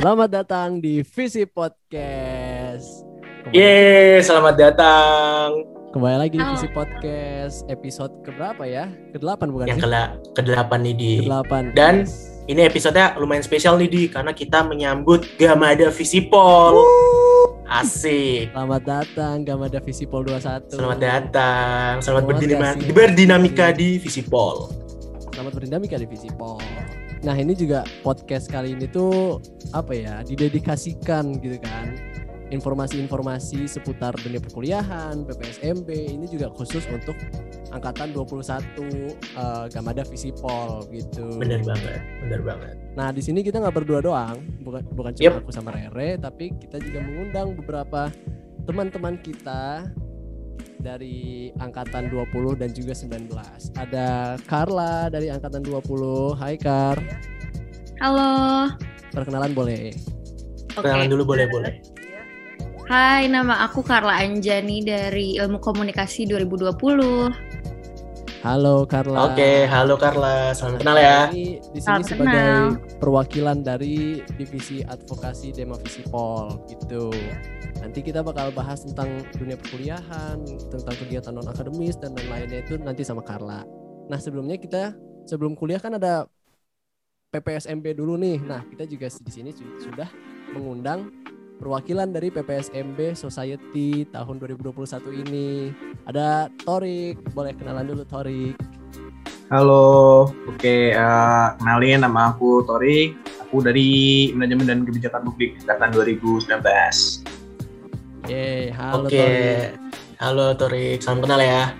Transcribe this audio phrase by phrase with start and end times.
[0.00, 3.04] Selamat datang di Visi Podcast.
[3.44, 5.48] Kembali, Yeay, selamat datang.
[5.90, 6.46] kembali lagi di.
[6.46, 8.88] Visi Podcast episode keberapa ya?
[9.12, 9.84] Ke-8 bukan Yang sih?
[9.84, 11.12] ke ke-8 nih di.
[11.20, 11.52] Ke-8.
[11.74, 12.32] Dan Yes.
[12.46, 16.80] ini episodenya lumayan spesial nih di karena kita menyambut Gamada Visipol.
[17.68, 18.56] Asik.
[18.56, 20.64] Selamat datang Gamada Visipol 21.
[20.72, 21.92] Selamat datang.
[22.00, 24.72] Selamat Selamat berdinamika, berdinamika di Visipol.
[25.28, 26.56] Selamat berdinamika di Visipol.
[27.20, 29.44] Nah, ini juga podcast kali ini tuh
[29.76, 30.24] apa ya?
[30.24, 31.92] Didedikasikan gitu kan.
[32.50, 35.86] Informasi-informasi seputar dunia perkuliahan, PPSMB
[36.18, 37.14] ini juga khusus untuk
[37.70, 41.38] angkatan 21 eh, Gamada Visipol gitu.
[41.38, 42.74] Bener banget, bener banget.
[42.98, 45.46] Nah, di sini kita nggak berdua doang, bukan bukan cuma Yep.
[45.46, 48.10] aku sama Rere, tapi kita juga mengundang beberapa
[48.66, 49.86] teman-teman kita
[50.80, 53.30] dari angkatan 20 dan juga 19.
[53.76, 56.36] Ada Carla dari angkatan 20.
[56.36, 56.96] Hai Kar,
[58.00, 58.72] Halo.
[59.12, 59.92] perkenalan boleh.
[60.76, 60.86] Oke.
[60.86, 62.00] Kenalan dulu boleh-boleh.
[62.90, 67.49] Hai, nama aku Carla Anjani dari Ilmu Komunikasi 2020.
[68.40, 69.28] Halo Carla.
[69.28, 70.56] Oke, halo Carla.
[70.56, 71.18] Selamat kenal ya.
[71.28, 72.96] Ini di sini Salam sebagai kenal.
[72.96, 77.12] perwakilan dari divisi advokasi Dema Visipol gitu.
[77.84, 80.40] Nanti kita bakal bahas tentang dunia perkuliahan,
[80.72, 83.60] tentang kegiatan non akademis dan lain-lainnya itu nanti sama Carla.
[84.08, 84.96] Nah sebelumnya kita
[85.28, 86.24] sebelum kuliah kan ada
[87.30, 88.40] PPSMB dulu nih.
[88.40, 90.08] Nah kita juga di sini su- sudah
[90.56, 91.12] mengundang
[91.60, 95.68] perwakilan dari PPSMB Society tahun 2021 ini.
[96.08, 98.56] Ada Torik, boleh kenalan dulu Torik.
[99.52, 103.12] Halo, oke, eh, kenalin nama aku Tori,
[103.44, 107.26] aku dari Manajemen dan Kebijakan Publik angkatan 2019.
[108.30, 109.18] Yeay, halo Oke.
[109.18, 109.68] Torik.
[110.22, 111.74] Halo Torik, salam kenal ya.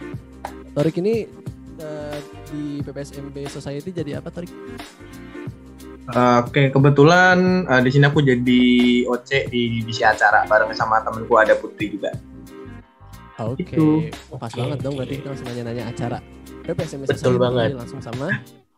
[0.75, 1.31] Torik ini
[1.79, 2.19] eh,
[2.51, 4.51] di PPSMB Society jadi apa Torik?
[6.11, 8.63] Eh, oke, kebetulan eh, di sini aku jadi
[9.05, 12.11] OC di divisi acara bareng sama temenku ada Putri juga.
[13.39, 14.11] Oke, Gitu.
[14.31, 16.19] pas Oke, banget dong berarti kita langsung nanya-nanya acara.
[16.61, 17.73] PPSMB Betul banget.
[17.73, 18.29] langsung sama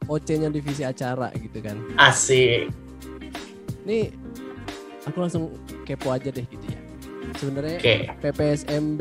[0.05, 1.77] OC-nya divisi acara gitu kan.
[1.97, 2.71] Asik.
[3.83, 4.15] Ini
[5.03, 5.51] aku langsung
[5.83, 6.79] kepo aja deh gitu ya.
[7.35, 7.97] Sebenarnya Oke.
[8.21, 9.01] PPSMB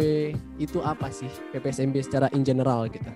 [0.58, 1.30] itu apa sih?
[1.52, 3.12] PPSMB secara in general gitu.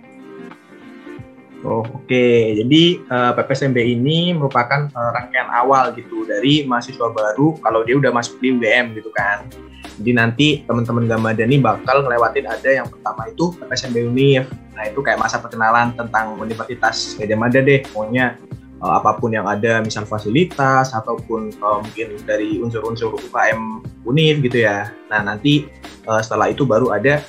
[1.64, 2.26] Oh, oke,
[2.62, 8.12] jadi eh, PPSMB ini merupakan eh, rangkaian awal gitu dari mahasiswa baru kalau dia udah
[8.12, 9.48] masuk di UGM gitu kan.
[9.96, 14.44] Jadi nanti teman-teman Gamada ini bakal ngelewatin ada yang pertama itu PPSMB Univ.
[14.76, 17.80] Nah itu kayak masa perkenalan tentang Universitas Gajah Mada deh.
[17.88, 24.44] Pokoknya eh, apa pun yang ada, misal fasilitas ataupun eh, mungkin dari unsur-unsur UKM Univ
[24.44, 24.92] gitu ya.
[25.08, 25.72] Nah nanti
[26.04, 27.24] eh, setelah itu baru ada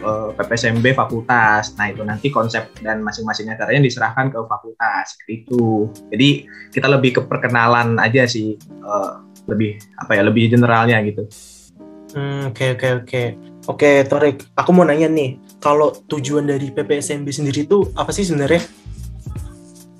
[0.00, 1.76] eh, PPSMB fakultas.
[1.76, 5.88] Nah itu nanti konsep dan masing-masing acaranya diserahkan ke fakultas seperti itu.
[6.08, 6.28] Jadi
[6.72, 9.12] kita lebih ke perkenalan aja sih, eh,
[9.46, 11.28] lebih apa ya, lebih generalnya gitu.
[12.10, 13.22] Hmm, Oke oke oke
[13.70, 18.66] oke Torik, aku mau nanya nih, kalau tujuan dari PPSMB sendiri itu apa sih sebenarnya?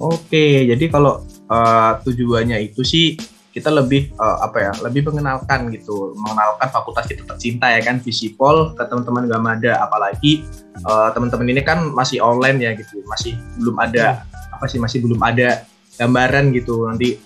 [0.00, 6.15] Oke, jadi kalau eh, tujuannya itu sih kita lebih eh, apa ya, lebih mengenalkan gitu,
[6.15, 10.47] mengenalkan fakultas kita tercinta ya kan, Visipol ke teman-teman Gamada, apalagi
[10.78, 14.22] eh, teman-teman ini kan masih online ya gitu, masih belum ada
[14.55, 15.66] apa sih, masih belum ada
[15.99, 16.87] gambaran gitu.
[16.87, 17.19] Nanti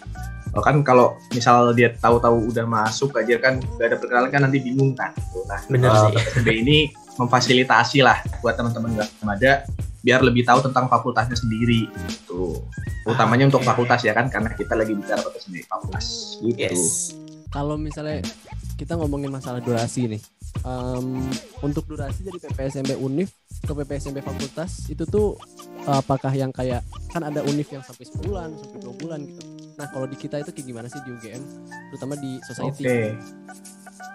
[0.49, 4.65] eh, kan kalau misal dia tahu-tahu udah masuk aja kan gak ada perkenalan kan nanti
[4.65, 5.13] bingung kan?
[5.13, 5.39] Gitu.
[5.45, 6.09] Nah, Bener sih.
[6.17, 6.79] PPSMB ini
[7.21, 9.69] memfasilitasi lah buat teman-teman Gamada
[10.04, 12.60] biar lebih tahu tentang fakultasnya sendiri gitu.
[13.09, 13.72] Utamanya untuk Oke.
[13.72, 16.60] fakultas ya kan karena kita lagi bicara PPSMB fakultas gitu.
[16.60, 17.16] Yes.
[17.48, 18.20] Kalau misalnya
[18.76, 20.22] kita ngomongin masalah durasi nih,
[20.66, 21.22] em,
[21.62, 23.31] untuk durasi dari PPSMB Univ
[23.62, 25.38] ke PPSMB Fakultas itu tuh
[25.87, 26.82] apakah yang kayak
[27.15, 29.42] kan ada Univ yang sampai sebulan, sampai dua bulan gitu.
[29.78, 31.42] Nah kalau di kita itu kayak gimana sih di UGM,
[31.94, 32.82] terutama di society?
[32.84, 33.03] Oke.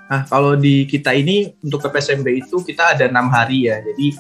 [0.09, 3.77] Nah, kalau di kita ini untuk PPSMB itu kita ada enam hari ya.
[3.77, 4.17] Jadi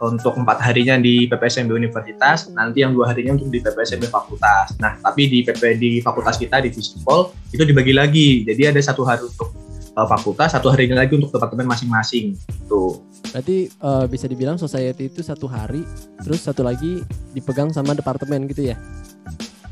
[0.00, 4.72] untuk empat harinya di PPSMB Universitas, nanti yang dua harinya untuk di PPSMB Fakultas.
[4.80, 8.42] Nah, tapi di PP di fakultas kita di Visipol itu dibagi lagi.
[8.48, 9.52] Jadi ada satu hari untuk
[10.00, 12.32] uh, fakultas, satu harinya lagi untuk departemen masing-masing.
[12.32, 13.04] Gitu.
[13.30, 15.86] Berarti eh, bisa dibilang society itu satu hari,
[16.18, 18.76] terus satu lagi dipegang sama departemen gitu ya?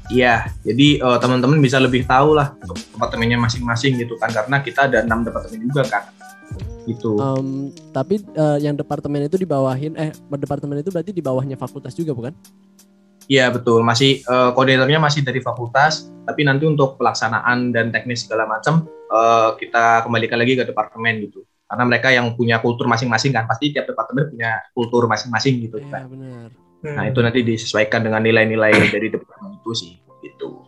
[0.09, 4.89] Iya, jadi uh, teman-teman bisa lebih tahu lah untuk departemennya masing-masing gitu kan, karena kita
[4.89, 6.09] ada enam departemen juga kan.
[6.89, 7.21] Gitu.
[7.21, 12.17] Em, tapi eh, yang departemen itu dibawahin, eh departemen itu berarti di bawahnya fakultas juga
[12.17, 12.33] bukan?
[13.29, 18.49] Iya betul, masih eh, koordinatornya masih dari fakultas, tapi nanti untuk pelaksanaan dan teknis segala
[18.49, 21.45] macam eh, kita kembalikan lagi ke departemen gitu.
[21.69, 25.93] Karena mereka yang punya kultur masing-masing kan, pasti tiap departemen punya kultur masing-masing gitu Iya
[25.93, 26.03] kan.
[26.09, 26.49] benar.
[26.81, 29.93] Nah itu nanti disesuaikan dengan nilai-nilai dari departemen itu sih,
[30.25, 30.65] gitu.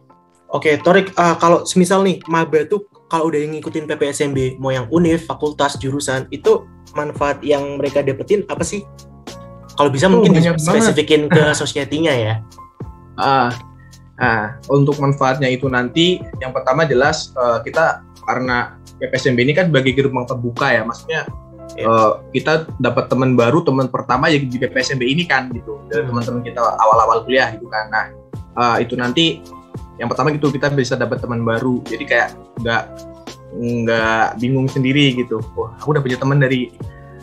[0.51, 4.87] Oke, Torik, ah, kalau semisal nih maba tuh kalau udah yang ngikutin PPSMB mau yang
[4.95, 6.63] univ, fakultas, jurusan itu
[6.95, 8.87] manfaat yang mereka dapetin apa sih?
[9.75, 12.35] Kalau bisa Oh, mungkin spesifikin ke society-nya ya.
[13.19, 13.51] Ah,
[14.23, 19.93] ah, untuk manfaatnya itu nanti yang pertama jelas eh, kita karena PPSMB ini kan sebagai
[19.99, 21.27] gerbang terbuka ya, maksudnya
[21.75, 26.15] eh, kita dapat teman baru, teman pertama ya di PPSMB ini kan gitu, dari Hmm.
[26.15, 27.91] teman-teman kita awal-awal kuliah gitu kan.
[27.91, 28.05] Nah,
[28.55, 29.43] eh, itu nanti
[30.01, 32.29] yang pertama gitu kita bisa dapat teman baru, jadi kayak
[32.65, 32.83] nggak
[33.61, 35.45] nggak bingung sendiri gitu.
[35.53, 36.73] Wah, aku udah punya teman dari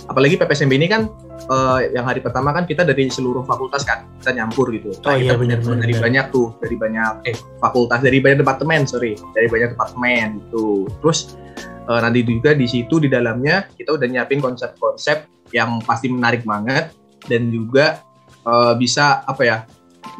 [0.06, 1.09] apalagi PPSMB ini kan
[1.50, 4.94] eh, yang hari pertama kan kita dari seluruh fakultas kan kita nyampur gitu.
[5.03, 8.38] Oh iya, kita punya benar, teman dari banyak tuh, dari banyak eh fakultas, dari banyak
[8.45, 10.85] departemen sorry, dari banyak departemen gitu.
[11.01, 11.33] Terus
[11.65, 16.94] eh, nanti juga di situ di dalamnya kita udah nyiapin konsep-konsep yang pasti menarik banget
[17.25, 18.06] dan juga
[18.45, 19.57] eh, bisa apa ya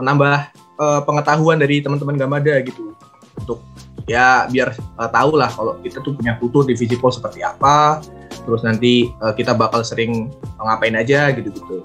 [0.02, 2.94] menambah eh, pengetahuan dari teman-teman Gamada gitu
[3.38, 3.62] untuk
[4.06, 8.02] ya biar eh, tahu lah kalau kita tuh punya kultur di Visipol seperti apa
[8.46, 10.32] terus nanti eh, kita bakal sering
[10.62, 11.84] ngapain aja gitu-gitu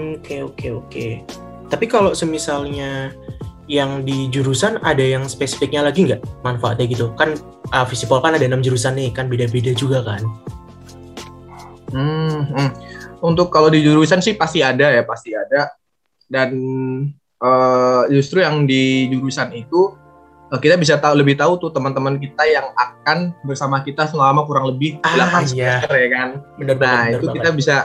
[0.00, 1.06] Oke oke oke.
[1.70, 3.14] Tapi kalau semisalnya
[3.70, 7.14] yang di jurusan ada yang spesifiknya lagi nggak manfaatnya gitu?
[7.14, 7.38] Kan
[7.70, 10.22] uh, Visipol kan ada enam jurusan nih, kan beda-beda juga kan.
[11.90, 12.70] Hmm, hmm.
[13.20, 15.74] Untuk kalau di jurusan sih pasti ada ya, pasti ada.
[16.30, 16.50] Dan
[17.40, 19.96] eh, justru yang di jurusan itu
[20.48, 24.68] eh, kita bisa tahu lebih tahu tuh teman-teman kita yang akan bersama kita selama kurang
[24.68, 25.80] lebih Ah, 8 iya.
[25.80, 26.28] semester ya kan.
[26.56, 27.18] Bener Nah, banget.
[27.18, 27.76] itu kita bisa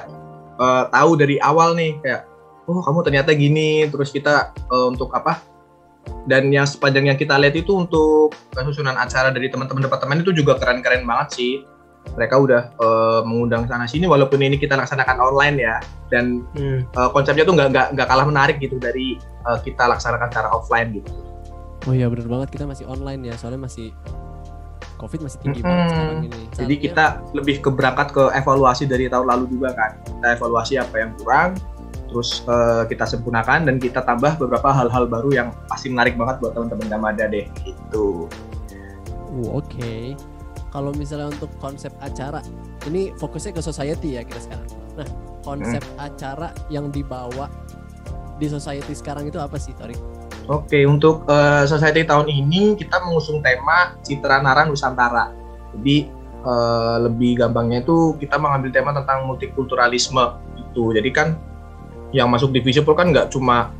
[0.55, 2.21] eh, tahu dari awal nih kayak
[2.65, 5.37] oh kamu ternyata gini, terus kita eh, untuk apa?
[6.25, 10.53] Dan yang sepanjang yang kita lihat itu untuk susunan acara dari teman-teman departemen itu juga
[10.55, 11.53] keren-keren banget sih.
[12.13, 15.75] Mereka udah eh, mengundang sana sini walaupun ini kita laksanakan online ya.
[16.07, 16.85] Dan Hmm.
[16.85, 20.93] eh, konsepnya tuh nggak nggak nggak kalah menarik gitu dari eh, kita laksanakan secara offline
[20.93, 21.11] gitu.
[21.85, 23.93] Oh iya bener banget kita masih online ya soalnya masih
[24.95, 25.69] COVID masih tinggi Mm-mm.
[25.69, 26.29] banget sekarang ini.
[26.31, 27.05] Jadi Seharusnya- kita
[27.35, 29.91] lebih ke berangkat ke evaluasi dari tahun lalu juga kan.
[30.01, 31.49] Kita evaluasi apa yang kurang,
[32.07, 36.55] terus eh, kita sempurnakan dan kita tambah beberapa hal-hal baru yang pasti menarik banget buat
[36.55, 37.43] teman-teman Gamada deh.
[37.59, 38.31] Gitu.
[39.35, 40.15] Uh, Oke.
[40.75, 42.43] Kalau misalnya untuk konsep acara,
[42.83, 44.67] ini fokusnya ke society ya kita sekarang.
[44.99, 45.07] Nah,
[45.39, 47.47] konsep acara yang dibawa
[48.35, 49.95] di society sekarang itu apa sih, Tori?
[50.51, 55.31] Oke, untuk eh, Society tahun ini kita mengusung tema Citra Nara Nusantara.
[55.79, 56.11] Jadi
[56.43, 60.91] eh, lebih gampangnya itu kita mengambil tema tentang multikulturalisme itu.
[60.91, 61.39] Jadi kan
[62.11, 63.71] yang masuk divisi Pol kan nggak cuma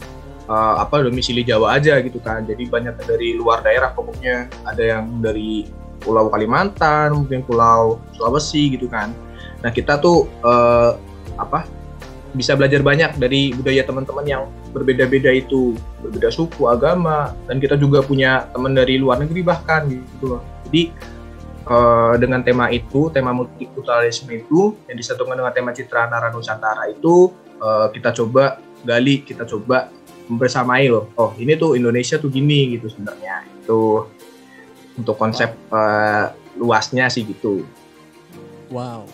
[0.47, 2.47] eh, apa domisili Jawa aja gitu kan.
[2.47, 4.47] Jadi banyak dari luar daerah pokoknya.
[4.63, 5.67] Ada yang dari
[6.05, 9.09] Pulau Kalimantan, mungkin Pulau Sulawesi gitu kan.
[9.65, 10.91] Nah kita tuh eh,
[11.35, 11.65] apa
[12.37, 15.73] bisa belajar banyak dari budaya teman-teman yang berbeda-beda itu.
[16.05, 20.91] Berbeda suku agama dan kita juga punya teman dari luar negeri bahkan gitu jadi
[21.69, 27.31] eh, dengan tema itu tema multikulturalisme itu yang disatukan dengan tema Citra Nara Nusantara itu
[27.61, 29.89] eh, kita coba gali kita coba
[30.25, 31.13] membersamai loh.
[31.15, 34.09] Oh ini tuh Indonesia tuh gini gitu sebenarnya itu
[34.95, 36.25] untuk konsep eh,
[36.55, 37.63] luasnya sih gitu
[38.65, 39.05] Wow.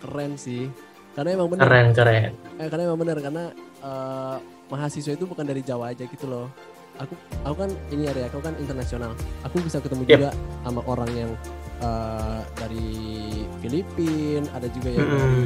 [0.00, 0.72] Keren sih.
[1.12, 1.68] Karena emang bener.
[1.68, 2.32] Keren keren.
[2.56, 3.44] Eh, karena emang bener karena
[3.84, 4.36] eh,
[4.66, 6.48] mahasiswa itu bukan dari Jawa aja gitu loh.
[6.96, 9.12] Aku aku kan ini area aku kan internasional.
[9.44, 10.10] Aku bisa ketemu Yep.
[10.16, 10.30] juga
[10.64, 11.30] sama orang yang
[11.82, 12.88] eh, dari
[13.60, 15.20] Filipina, ada juga yang Mm-mm.
[15.20, 15.44] dari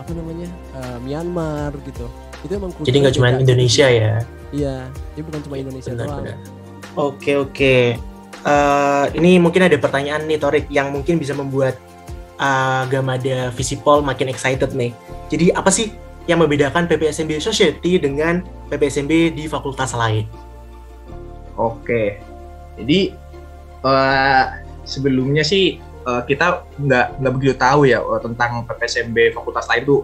[0.00, 0.48] apa namanya
[0.80, 2.08] eh, Myanmar gitu.
[2.40, 3.28] Itu emang Jadi nggak cuma.
[3.36, 4.24] Indonesia ya.
[4.50, 6.24] Iya, ini bukan cuma Indonesia doang.
[6.24, 6.38] Benar-benar.
[6.96, 7.76] Oke oke.
[8.40, 11.76] Eh, ini mungkin ada pertanyaan nih Torik yang mungkin bisa membuat
[12.40, 14.96] uh, Gamada Visipol makin excited nih.
[15.28, 15.92] Jadi apa sih
[16.24, 18.40] yang membedakan PPSMB Society dengan
[18.72, 20.24] PPSMB di fakultas lain?
[21.60, 22.16] Oke,
[22.80, 23.12] jadi
[23.84, 24.44] eh,
[24.88, 30.00] sebelumnya sih eh, kita nggak nggak begitu tahu ya eh, tentang PPSMB fakultas lain tuh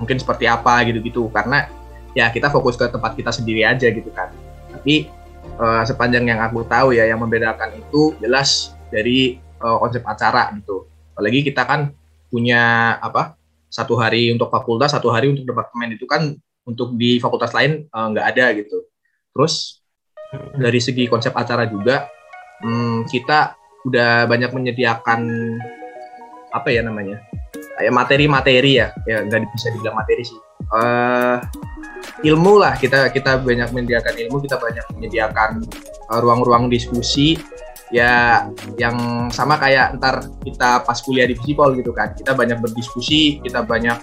[0.00, 1.68] mungkin seperti apa gitu-gitu karena
[2.16, 4.32] ya kita fokus ke tempat kita sendiri aja gitu kan.
[4.72, 5.08] Tapi
[5.56, 10.86] eh, sepanjang yang aku tahu ya yang membedakan itu jelas dari eh, konsep acara gitu.
[11.16, 11.92] Apalagi kita kan
[12.28, 13.34] punya apa
[13.72, 16.36] satu hari untuk fakultas, satu hari untuk departemen itu kan
[16.66, 18.78] untuk di fakultas lain eh, nggak ada gitu.
[19.32, 19.82] Terus
[20.58, 22.10] dari segi konsep acara juga
[22.60, 23.54] hmm, kita
[23.86, 25.20] udah banyak menyediakan
[26.50, 27.22] apa ya namanya
[27.78, 31.36] kayak materi-materi ya ya nggak bisa dibilang materi sih Eh,
[32.24, 32.74] ilmu lah.
[32.78, 35.50] Kita kita banyak menyediakan ilmu kita banyak menyediakan
[36.12, 37.38] eh, ruang-ruang diskusi.
[37.94, 38.42] Ya
[38.82, 42.12] yang sama kayak ntar kita pas kuliah di Visipol gitu kan.
[42.18, 43.98] Kita banyak berdiskusi kita banyak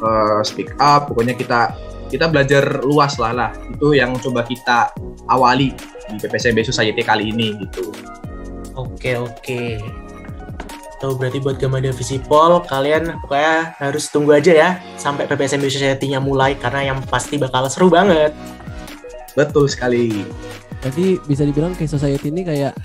[0.00, 1.12] eh, speak up.
[1.12, 1.76] Pokoknya kita
[2.10, 3.50] kita belajar luas lah lah.
[3.70, 4.90] Itu yang coba kita
[5.30, 5.70] awali
[6.10, 7.92] di PPSMB Society kali ini gitu.
[8.74, 9.78] Oke oke.
[11.00, 16.60] Tuh berarti buat Gamada Visipol kalian pokoknya harus tunggu aja ya sampai PPSMB Society-nya mulai
[16.60, 18.36] karena yang pasti bakal seru banget.
[19.32, 20.28] Betul sekali.
[20.84, 22.76] Berarti bisa dibilang kayak society ini kayak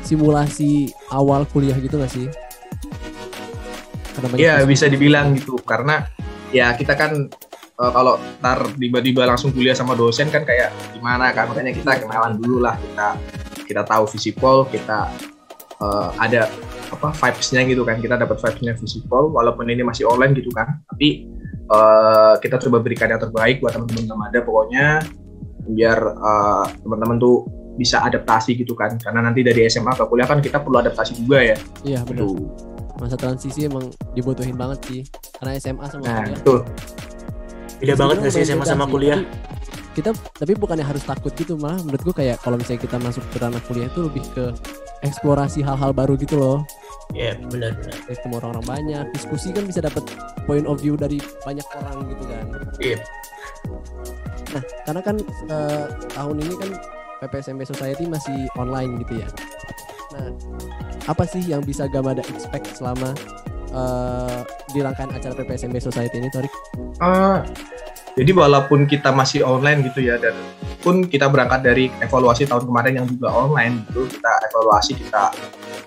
[0.00, 2.32] simulasi awal kuliah gitu gak sih?
[4.16, 6.08] Karena banyak Iya bisa dibilang gitu karena
[6.48, 7.28] ya kita kan
[7.76, 12.40] eh, kalau ntar tiba-tiba langsung kuliah sama dosen kan kayak gimana kan makanya kita kenalan
[12.40, 13.08] dulu lah kita
[13.68, 15.12] kita tahu visipol kita
[15.84, 16.48] eh, ada
[16.88, 21.28] apa vibes-nya gitu kan kita dapat vibes-nya visipol walaupun ini masih online gitu kan tapi
[21.68, 24.86] eh, kita coba berikan yang terbaik buat teman-teman ada pokoknya
[25.68, 30.40] biar eh, teman-teman tuh bisa adaptasi gitu kan karena nanti dari SMA ke kuliah kan
[30.40, 32.26] kita perlu adaptasi juga ya Iya benar.
[32.26, 32.50] gitu.
[32.98, 35.00] Masa transisi emang dibutuhin banget sih.
[35.38, 36.34] Karena SMA sama Nah, kuliah.
[36.34, 36.58] betul.
[37.78, 39.20] Beda banget gak sih SMA sama sih, kuliah?
[39.98, 43.24] Tapi Kita tapi bukannya harus takut gitu malah menurut gue kayak kalau misalnya kita masuk
[43.34, 44.54] ke ranah kuliah itu lebih ke
[45.02, 46.58] eksplorasi hal-hal baru gitu loh.
[47.14, 47.94] Iya benar-benar.
[48.06, 50.06] Ketemu orang-orang banyak, diskusi kan bisa dapat
[50.46, 52.46] point of view dari banyak orang gitu kan.
[52.78, 52.98] Iya.
[54.54, 55.16] Nah, karena kan
[55.50, 56.70] eh, tahun ini kan
[57.26, 59.28] PPSMB Society masih online gitu ya.
[60.14, 60.26] Nah,
[61.10, 63.14] apa sih yang bisa Gamada expect selama
[63.74, 64.40] eh,
[64.70, 66.52] di rangkaian acara PPSMB Society ini, Torik?
[67.02, 67.42] Ah,
[68.18, 70.34] jadi walaupun kita masih online gitu ya dan
[70.82, 75.30] pun kita berangkat dari evaluasi tahun kemarin yang juga online gitu kita evaluasi kita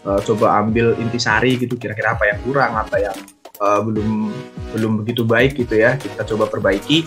[0.08, 3.16] eh, coba ambil intisari gitu kira-kira apa yang kurang apa yang
[3.60, 4.32] eh, belum
[4.72, 7.04] belum begitu baik gitu ya kita coba perbaiki.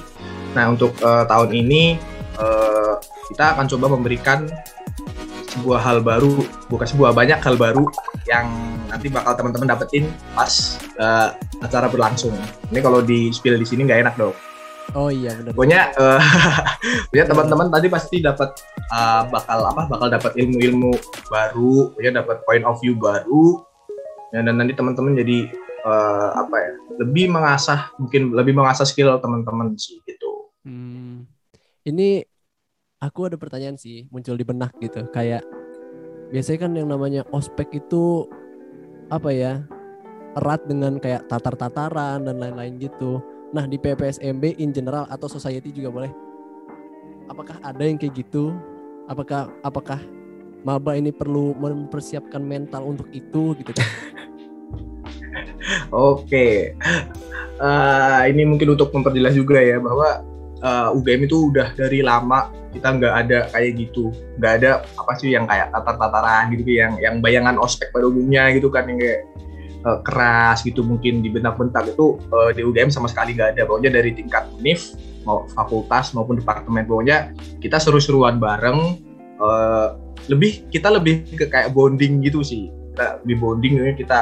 [0.53, 1.97] Nah untuk eh, tahun ini
[2.37, 2.95] eh,
[3.33, 4.45] kita akan coba memberikan
[5.57, 7.89] sebuah hal baru bukan sebuah banyak hal baru
[8.29, 8.45] yang
[8.91, 10.05] nanti bakal teman-teman dapetin
[10.37, 11.29] pas eh,
[11.65, 12.37] acara berlangsung.
[12.69, 14.37] Ini kalau di spill di sini nggak enak dong
[14.93, 15.53] Oh iya benar.
[15.57, 16.21] pokoknya eh,
[17.09, 18.53] pokoknya teman-teman tadi pasti dapat
[18.93, 20.93] eh, bakal apa bakal dapat ilmu-ilmu
[21.33, 23.65] baru pokoknya dapat point of view baru
[24.35, 25.47] Ya, dan nanti teman-teman jadi
[25.87, 31.29] eh, apa ya lebih mengasah mungkin lebih mengasah skill teman-teman sih gitu Hmm,
[31.85, 32.25] ini
[32.99, 35.45] aku ada pertanyaan sih muncul di benak gitu kayak
[36.33, 38.27] biasanya kan yang namanya ospek itu
[39.07, 39.63] apa ya
[40.35, 43.23] erat dengan kayak tatar-tataran dan lain-lain gitu.
[43.55, 46.13] Nah di PPSMB in general atau society juga boleh.
[47.31, 48.53] Apakah ada yang kayak gitu?
[49.07, 50.03] Apakah apakah
[50.67, 53.89] maba ini perlu mempersiapkan mental untuk itu gitu kan?
[55.95, 56.75] Oke,
[57.55, 60.27] Eh, ini mungkin untuk memperjelas juga ya bahwa
[60.59, 64.11] eh, UGM itu udah dari lama kita nggak ada kayak gitu,
[64.43, 68.67] nggak ada apa sih yang kayak tatar-tataran gitu yang yang bayangan ospek pada umumnya gitu
[68.75, 69.23] kan yang kayak
[69.85, 73.63] eh, keras gitu mungkin dibentak-bentak itu eh, di UGM sama sekali nggak ada.
[73.69, 74.81] Pokoknya dari tingkat univ
[75.25, 79.01] mau fakultas maupun departemen pokoknya kita seru-seruan bareng.
[79.35, 79.89] eh,
[80.31, 82.71] lebih kita lebih ke kayak bonding gitu sih.
[82.95, 84.19] Kita lebih bonding ya, kita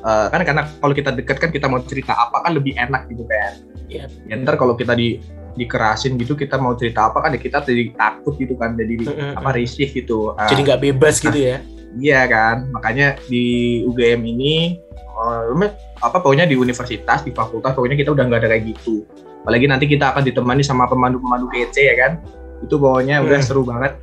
[0.00, 3.28] Eh, kan karena kalau kita deket kan kita mau cerita apa kan lebih enak gitu
[3.28, 3.52] kan.
[3.90, 4.06] Ya,
[4.40, 5.20] ntar kalau kita di
[5.58, 8.96] dikerasin gitu kita mau cerita apa kan ya kita jadi takut gitu kan jadi
[9.36, 10.32] apa risih gitu.
[10.38, 11.60] Ah, Jadi nggak bebas gitu ya?
[11.98, 15.70] Iya kan makanya di UGM ini eh,
[16.00, 19.02] apa pokoknya di universitas di fakultas pokoknya kita udah nggak ada kayak gitu.
[19.42, 22.12] Apalagi nanti kita akan ditemani sama pemandu-pemandu kece ya kan.
[22.60, 23.48] Itu pokoknya udah Hmm.
[23.48, 23.96] seru banget.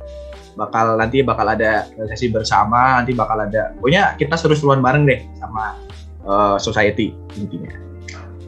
[0.58, 5.78] Bakal nanti bakal ada sesi bersama, nanti bakal ada pokoknya kita seru-seruan bareng deh sama
[6.26, 7.70] eh, society intinya.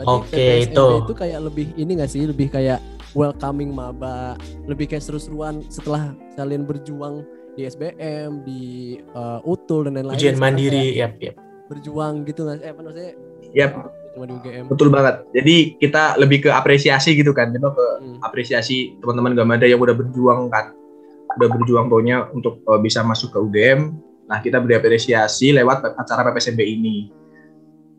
[0.01, 0.87] Oke, PPSMB itu.
[1.07, 2.25] itu kayak lebih ini gak sih?
[2.25, 2.81] Lebih kayak
[3.13, 4.33] welcoming maba,
[4.65, 7.21] lebih kayak seru-seruan setelah kalian berjuang
[7.61, 8.63] di SBM, di
[9.13, 10.17] uh, UTUL dan lain-lain.
[10.17, 11.37] Ujian mandiri, kayak yap, yap.
[11.69, 12.65] Berjuang gitu nggak?
[12.65, 13.13] Eh, maksudnya?
[13.53, 13.73] Yap.
[14.11, 14.65] Cuma di UGM.
[14.67, 15.23] Betul banget.
[15.37, 17.53] Jadi kita lebih ke apresiasi gitu kan.
[17.53, 18.19] Kita ke Hmm.
[18.25, 20.75] apresiasi teman-teman Gamada yang udah berjuang kan.
[21.39, 23.95] Udah berjuang pokoknya untuk uh, bisa masuk ke UGM.
[24.27, 26.97] Nah, kita beri apresiasi lewat acara PPSMB ini.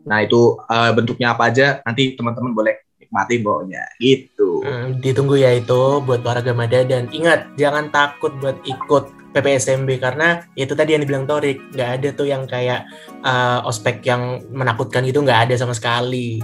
[0.04, 2.76] Nah, itu uh, bentuknya apa aja nanti teman-teman boleh
[3.12, 4.64] nikmati pokoknya gitu.
[4.64, 10.48] Hmm, ditunggu ya itu buat para Gamada dan ingat jangan takut buat ikut PPSMB karena
[10.56, 12.88] itu tadi yang dibilang Torik nggak ada tuh yang kayak
[13.20, 16.40] uh, ospek yang menakutkan gitu nggak ada sama sekali.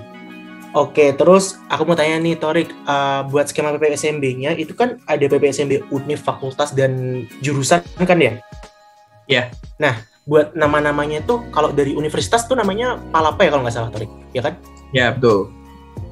[0.76, 5.88] Oke, terus aku mau tanya nih Torik, uh, buat skema PPSMB-nya itu kan ada PPSMB
[5.88, 8.36] Univ Fakultas dan jurusan kan ya?
[9.24, 9.48] Iya.
[9.80, 9.96] Nah,
[10.28, 14.44] buat nama-namanya tuh kalau dari universitas tuh namanya Palapa ya kalau nggak salah Torik, ya
[14.44, 14.60] kan?
[14.92, 15.57] Ya, betul.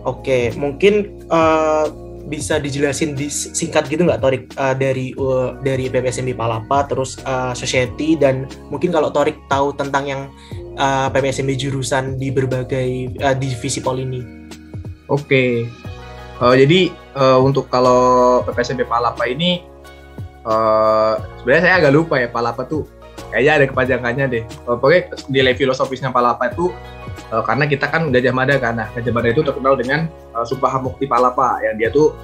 [0.07, 1.87] Oke, mungkin eh,
[2.27, 7.55] bisa dijelasin di singkat gitu nggak Torik eh, dari eh, dari PPSMB Palapa terus eh,
[7.59, 10.23] Society dan mungkin kalau Torik tahu tentang yang
[10.79, 14.23] eh, PPSMB jurusan di berbagai eh, divisi pol ini.
[15.11, 15.67] Oke.
[16.37, 19.63] Eh, jadi eh, untuk kalau PPSMB Palapa ini
[20.47, 22.87] eh sebenarnya saya agak lupa ya Palapa tuh
[23.31, 24.45] kayaknya ada kepanjangannya deh.
[24.67, 26.71] Uh, pokoknya nilai filosofisnya Palapa itu
[27.33, 28.75] uh, karena kita kan Gajah Mada kan.
[28.79, 32.15] Nah, Gajah Mada itu terkenal dengan uh, Sumpah Mukti Palapa yang dia tuh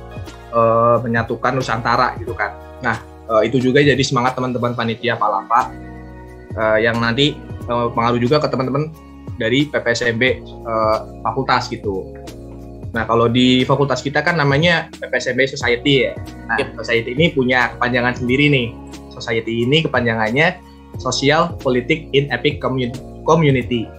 [0.55, 2.55] uh, menyatukan Nusantara gitu kan.
[2.83, 2.99] Nah,
[3.31, 5.71] uh, itu juga jadi semangat teman-teman panitia Palapa
[6.59, 8.91] uh, yang nanti uh, pengaruh juga ke teman-teman
[9.41, 10.23] dari PPSMB
[10.67, 12.13] uh, fakultas gitu.
[12.93, 16.13] Nah, kalau di fakultas kita kan namanya PPSMB Society ya.
[16.45, 16.77] Nah, yep.
[16.77, 18.69] Society ini punya kepanjangan sendiri nih.
[19.17, 20.61] Society ini kepanjangannya
[21.01, 23.12] Social Politik in Epic Community.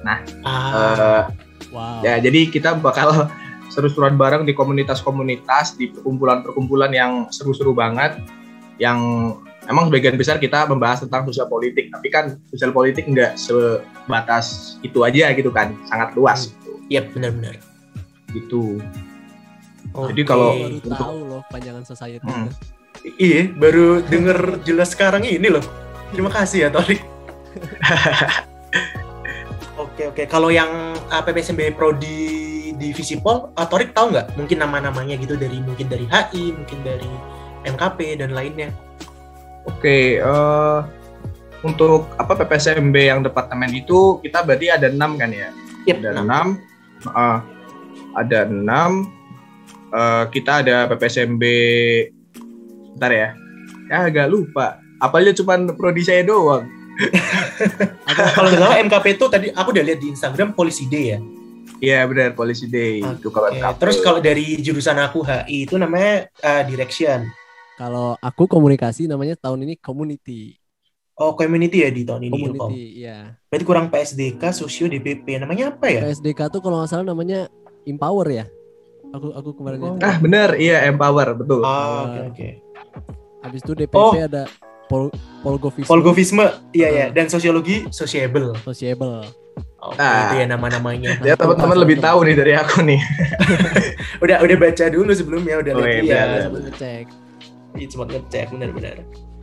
[0.04, 0.52] Nah, ah.
[0.52, 1.24] uh,
[1.72, 2.00] wow.
[2.04, 3.28] ya jadi kita bakal
[3.74, 8.22] seru-seruan bareng di komunitas-komunitas, di perkumpulan-perkumpulan yang seru-seru banget,
[8.78, 9.02] yang
[9.66, 15.02] emang sebagian besar kita membahas tentang sosial politik, tapi kan sosial politik nggak sebatas itu
[15.02, 16.54] aja gitu kan, sangat luas.
[16.92, 17.58] Iya, yep, benar-benar
[18.34, 18.82] gitu.
[19.94, 20.10] Okay.
[20.14, 22.26] Jadi kalau baru untuk tahu loh panjangan society.
[22.26, 22.50] Hmm.
[23.18, 25.64] Iya, baru denger jelas sekarang ini loh.
[26.14, 27.02] Terima kasih ya Torik.
[29.94, 30.24] oke oke.
[30.26, 34.34] Kalau yang uh, PPSMB Prodi Divisi Pol, uh, Torik tahu nggak?
[34.34, 37.12] Mungkin nama-namanya gitu dari mungkin dari HI, mungkin dari
[37.70, 38.74] MKP dan lainnya.
[39.70, 40.84] Oke, uh,
[41.62, 45.54] untuk apa PPSMB yang departemen itu kita berarti ada enam kan ya?
[45.88, 46.48] Yep, ada enam.
[47.08, 47.40] Uh,
[48.18, 49.10] ada enam
[49.94, 51.44] uh, kita ada PPSMB
[52.94, 53.30] bentar ya
[53.90, 56.70] ya agak lupa apalnya cuma prodi saya doang
[58.38, 61.20] kalau salah MKP itu tadi aku udah lihat di Instagram Polisi Day ya
[61.84, 63.20] Iya benar Polisi Day okay.
[63.20, 63.76] itu kalau MKP.
[63.76, 67.28] Terus kalau dari jurusan aku HI itu namanya uh, Direction.
[67.76, 70.56] Kalau aku komunikasi namanya tahun ini Community.
[71.20, 72.32] Oh, community ya di tahun ini.
[72.32, 73.36] Community, iya.
[73.52, 75.44] Berarti kurang PSDK, Sosio, DPP.
[75.44, 76.08] Namanya apa ya?
[76.08, 77.52] PSDK tuh kalau nggak salah namanya
[77.84, 78.46] empower ya
[79.14, 79.96] aku aku kemarin oh.
[80.02, 82.52] ah benar iya empower betul ah oke oke okay.
[83.46, 84.12] habis itu DPP oh.
[84.18, 84.50] ada
[84.94, 85.10] pol
[85.42, 89.26] polgovisme polgovisme iya ya dan sosiologi sociable sociable
[89.84, 91.12] Oke, okay, nah, itu ya nama-namanya.
[91.28, 93.04] Ya teman-teman lebih tahu nih dari aku nih.
[94.24, 96.24] udah udah baca dulu sebelumnya udah oh, lihat ya.
[96.48, 97.06] Sempat ngecek.
[97.76, 98.98] Iya, sempat ngecek benar-benar.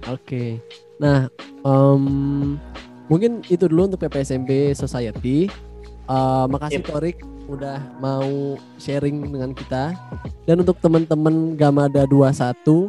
[0.09, 0.17] Oke.
[0.25, 0.51] Okay.
[0.97, 1.29] Nah,
[1.61, 2.57] um,
[3.13, 5.53] mungkin itu dulu untuk PPSMB Society.
[6.09, 6.89] Uh, makasih yep.
[6.89, 9.93] Torik udah mau sharing dengan kita.
[10.49, 12.89] Dan untuk teman-teman Gamada 21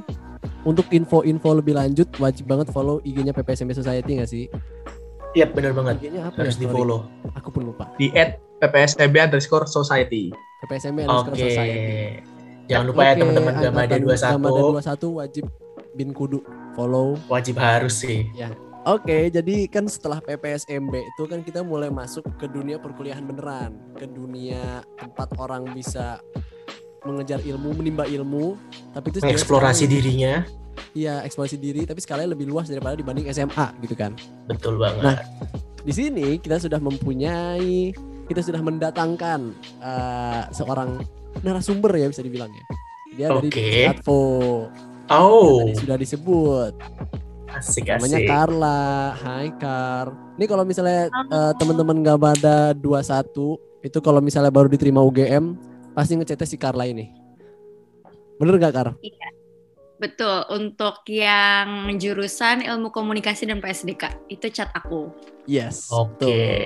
[0.64, 4.46] untuk info-info lebih lanjut wajib banget follow IG-nya PPSMB Society nggak sih?
[5.32, 5.96] Iya benar banget.
[6.04, 6.62] IG-nya apa Harus ya?
[6.62, 7.08] di follow.
[7.38, 7.90] Aku pun lupa.
[7.96, 10.30] Di at PPSMB underscore Society.
[10.66, 11.50] PPSMB underscore okay.
[11.50, 11.94] Society.
[12.70, 13.10] Jangan lupa okay.
[13.10, 14.36] ya teman-teman Gamada 21.
[14.38, 14.62] Gamada
[15.02, 15.46] 21 wajib
[15.98, 16.40] bin kudu
[16.78, 17.18] follow.
[17.28, 18.28] Wajib harus sih.
[18.38, 18.54] Ya.
[18.82, 24.10] Oke, jadi kan setelah PPSMB itu kan kita mulai masuk ke dunia perkuliahan beneran, ke
[24.10, 26.18] dunia tempat orang bisa
[27.02, 28.58] mengejar ilmu, menimba ilmu,
[28.94, 30.46] tapi itu eksplorasi dirinya.
[30.94, 34.14] Iya, eksplorasi diri, tapi sekalian lebih luas daripada dibanding SMA gitu kan.
[34.46, 35.04] Betul banget.
[35.04, 35.18] Nah,
[35.82, 37.96] di sini kita sudah mempunyai,
[38.28, 41.02] kita sudah mendatangkan uh, seorang
[41.42, 42.66] narasumber ya bisa dibilang ya.
[43.12, 43.50] Dia okay.
[43.52, 44.24] dari Advo.
[45.12, 45.68] Oh.
[45.76, 46.74] sudah disebut.
[47.52, 48.30] Asik, Namanya asik.
[48.32, 49.12] Carla.
[49.20, 50.16] Hai Kar.
[50.40, 56.18] Ini kalau misalnya uh, teman-teman gak pada 21 itu kalau misalnya baru diterima UGM pasti
[56.18, 57.12] ngecetnya si Carla ini.
[58.42, 58.90] Bener gak Kar?
[59.00, 59.30] Iya.
[60.02, 65.14] Betul, untuk yang jurusan ilmu komunikasi dan PSDK itu chat aku.
[65.46, 65.94] Yes.
[65.94, 66.26] Oke.
[66.26, 66.62] Okay.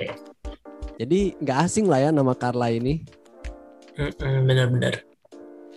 [0.96, 3.04] Jadi nggak asing lah ya nama Carla ini.
[4.20, 5.04] Bener-bener.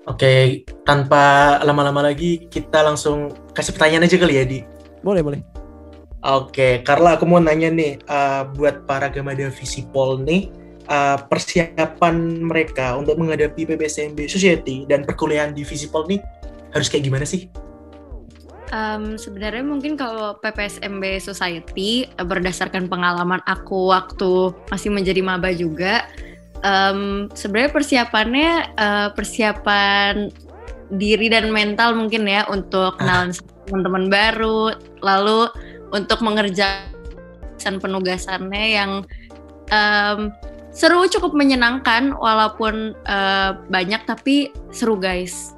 [0.08, 0.44] Oke, okay,
[0.88, 4.60] tanpa lama-lama lagi kita langsung kasih pertanyaan aja kali ya di
[5.04, 5.42] boleh, boleh.
[6.24, 10.52] Oke, Carla aku mau nanya nih, uh, buat para Gamada Visipol nih,
[10.90, 16.20] uh, persiapan mereka untuk menghadapi PPSMB Society dan perkuliahan di Visipol nih
[16.74, 17.48] harus kayak gimana sih?
[18.70, 26.06] Um, sebenarnya mungkin kalau PPSMB Society berdasarkan pengalaman aku waktu masih menjadi maba juga,
[26.62, 30.30] um, sebenarnya persiapannya uh, persiapan
[30.94, 32.98] diri dan mental mungkin ya untuk ah.
[32.98, 35.50] kenalan ah teman-teman baru, lalu
[35.94, 38.92] untuk mengerjakan penugasannya yang
[39.74, 40.34] um,
[40.70, 45.54] seru cukup menyenangkan walaupun uh, banyak tapi seru guys.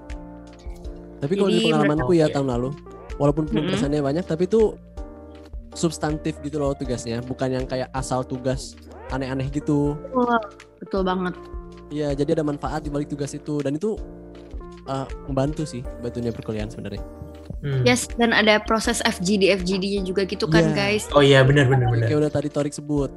[1.22, 2.70] Tapi kalau di pengalamanku ya tahun lalu,
[3.22, 4.10] walaupun penugasannya mm -hmm.
[4.10, 4.74] banyak tapi itu
[5.78, 8.76] substantif gitu loh tugasnya, bukan yang kayak asal tugas
[9.14, 9.96] aneh-aneh gitu.
[10.10, 10.36] Betul,
[10.82, 11.36] betul banget.
[11.92, 14.00] Iya, jadi ada manfaat di balik tugas itu dan itu
[14.88, 17.04] uh, membantu sih batunya perkuliahan sebenarnya.
[17.62, 17.86] Hmm.
[17.86, 20.76] Yes, dan ada proses FGD FGD-nya juga gitu kan, yeah.
[20.76, 21.06] guys.
[21.14, 22.10] Oh iya, benar benar benar.
[22.10, 23.12] Kayak udah tadi Torik sebut.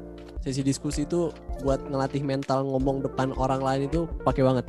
[0.45, 1.33] Sesi diskusi itu
[1.65, 4.69] buat ngelatih mental ngomong depan orang lain itu pakai banget.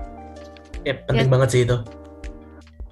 [0.87, 1.33] Ya, penting yes.
[1.35, 1.77] banget sih itu.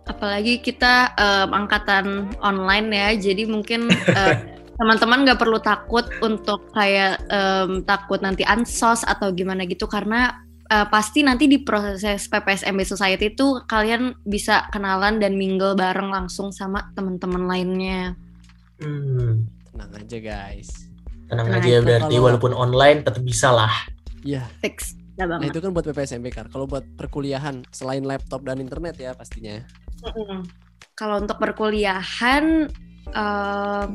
[0.03, 4.35] Apalagi kita um, angkatan online ya, jadi mungkin uh,
[4.83, 10.87] teman-teman nggak perlu takut untuk kayak em, takut nanti ansos atau gimana gitu karena eh,
[10.89, 16.89] pasti nanti di proses PPSMB Society itu kalian bisa kenalan dan mingle bareng langsung sama
[16.97, 18.17] teman-teman lainnya.
[18.81, 20.92] Hmm, Tenang aja guys.
[21.25, 23.73] Tenang Tenang aja berarti Kalau- walaupun online tetap bisa lah.
[24.21, 24.47] Iya.
[24.59, 24.95] Fix.
[25.13, 25.53] Ya Nah banget.
[25.53, 26.45] itu kan buat PPSMB kan.
[26.47, 29.61] Kalau buat perkuliahan selain laptop dan internet ya pastinya.
[30.01, 30.41] Mm-mm.
[30.93, 32.65] Kalau untuk perkuliahan,
[33.09, 33.85] eh,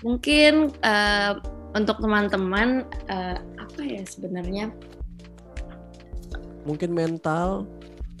[0.00, 1.32] mungkin eh,
[1.70, 4.70] untuk teman-teman eh, apa ya sebenarnya?
[6.64, 7.64] Mungkin mental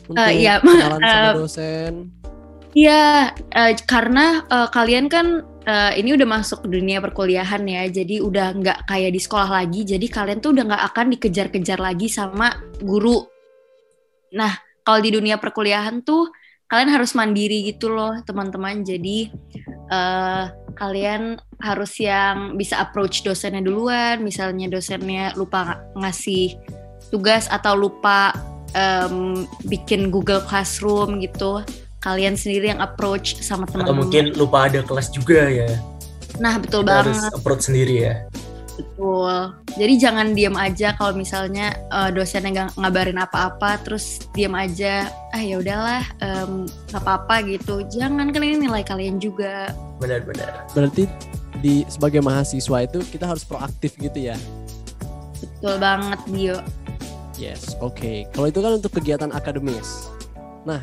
[0.06, 1.92] untuk Eh, iya, kenalan sama dosen.
[2.72, 8.56] Iya, eh, karena eh, kalian kan eh, ini udah masuk dunia perkuliahan ya, jadi udah
[8.56, 9.84] nggak kayak di sekolah lagi.
[9.84, 13.28] Jadi kalian tuh udah nggak akan dikejar-kejar lagi sama guru.
[14.32, 16.32] Nah, kalau di dunia perkuliahan tuh
[16.68, 18.80] kalian harus mandiri gitu loh, teman-teman.
[18.80, 19.28] Jadi
[19.92, 24.24] eh, kalian harus yang bisa approach dosennya duluan.
[24.24, 26.56] Misalnya dosennya lupa ng- ngasih
[27.12, 28.32] tugas atau lupa
[28.76, 31.64] em, bikin Google Classroom gitu
[31.98, 33.98] kalian sendiri yang approach sama Atau teman-teman.
[34.06, 35.70] mungkin lupa ada kelas juga ya.
[36.38, 38.14] Nah, betul Kita harus banget, approach sendiri ya.
[38.78, 39.34] betul.
[39.74, 45.10] Jadi jangan diam aja kalau misalnya eh, dosennya nggak ngabarin apa-apa, terus diam aja.
[45.34, 46.06] Ah ya udahlah,
[46.86, 47.82] nggak apa-apa gitu.
[47.90, 49.74] Jangan kan ini nilai kalian juga.
[49.98, 50.70] Benar-benar.
[50.78, 51.10] Berarti
[51.58, 54.38] di sebagai mahasiswa itu kita harus proaktif gitu ya.
[55.42, 56.58] Betul banget, Dio.
[57.34, 58.26] Yes, oke.
[58.30, 60.06] Kalau itu kan untuk kegiatan akademis.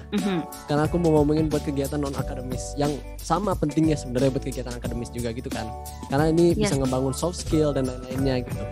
[0.09, 0.39] Mhm.
[0.65, 2.89] Karena aku mau ngomongin buat kegiatan non akademis yang
[3.21, 5.69] sama pentingnya sebenarnya buat kegiatan akademis juga gitu kan.
[6.09, 6.81] Karena ini bisa Yes.
[6.81, 8.63] ngebangun soft skill dan lain-lainnya gitu.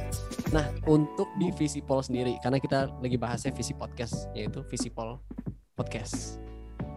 [0.50, 5.22] Nah, untuk di Visipol sendiri karena kita lagi bahasnya Visi Podcast yaitu Visipol
[5.74, 6.38] Podcast.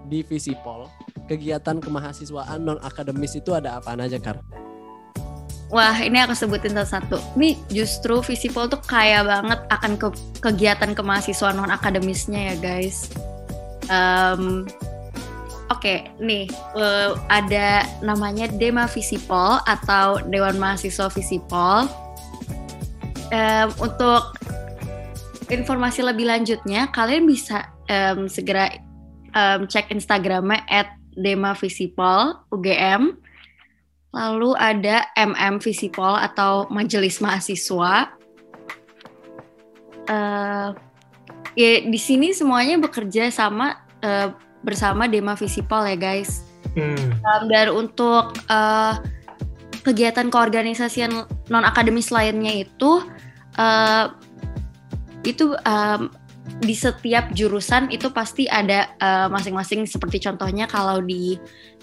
[0.06, 0.86] Di Visipol,
[1.26, 4.38] kegiatan kemahasiswaan non akademis itu ada apa aja, Kar?
[5.66, 7.18] Wah, ini aku sebutin satu-satu.
[7.34, 13.10] Ini justru Visipol tuh kaya banget akan ke kegiatan kemahasiswaan non akademisnya ya guys.
[13.86, 14.66] Em,
[15.66, 16.46] Oke, nih
[16.78, 21.90] eh, ada namanya Dema Visipol atau Dewan Mahasiswa Visipol.
[23.34, 24.38] Em, untuk
[25.50, 28.70] informasi lebih lanjutnya, kalian bisa em, segera
[29.34, 30.62] em, cek Instagramnya
[31.18, 33.18] @demavisipol UGM.
[34.14, 38.14] Lalu ada MM Visipol atau Majelis Mahasiswa.
[40.06, 40.68] Eh,
[41.56, 46.44] ya di sini semuanya bekerja sama eh, bersama Dema Visipol ya guys.
[46.76, 47.16] Hmm.
[47.24, 48.94] Um, dan untuk eh,
[49.82, 53.02] kegiatan keorganisasian non akademis lainnya itu
[53.56, 54.06] eh,
[55.26, 56.12] itu em,
[56.62, 58.94] di setiap jurusan itu pasti ada
[59.28, 61.34] masing-masing seperti contohnya kalau di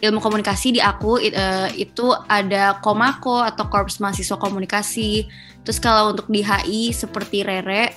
[0.03, 5.27] ilmu komunikasi di aku it- eh, itu ada Komako atau Korps Mahasiswa Komunikasi.
[5.63, 7.95] Terus kalau untuk di HI seperti Rere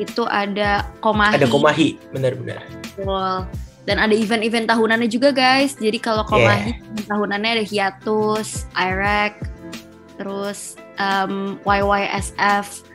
[0.00, 1.36] itu ada Komahi.
[1.36, 2.64] Ada komahi, benar-benar.
[2.96, 3.44] Betul.
[3.82, 5.74] Dan ada event-event tahunannya juga guys.
[5.74, 6.78] Jadi kalau Komahi
[7.10, 9.34] tahunannya ada Hiatus, IREC,
[10.16, 12.86] terus um, YYSF.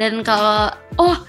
[0.00, 1.20] Dan kalau oh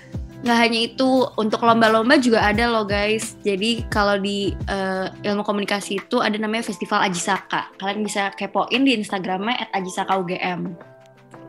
[0.43, 3.35] nggak hanya itu untuk lomba-lomba juga ada loh guys.
[3.43, 7.71] Jadi kalau di eh, ilmu komunikasi itu ada namanya Festival Ajisaka.
[7.79, 10.75] Kalian bisa kepoin di Instagramnya @ajisakaugm.